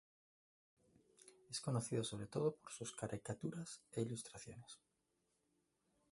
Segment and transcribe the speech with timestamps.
[1.51, 4.79] Es conocido sobre todo por sus caricaturas e ilustraciones.